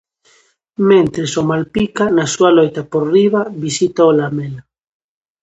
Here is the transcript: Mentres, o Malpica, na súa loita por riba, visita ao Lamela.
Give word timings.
Mentres, 0.89 1.31
o 1.41 1.43
Malpica, 1.51 2.05
na 2.15 2.25
súa 2.33 2.51
loita 2.57 2.81
por 2.91 3.03
riba, 3.15 3.41
visita 3.63 3.99
ao 4.03 4.15
Lamela. 4.19 4.61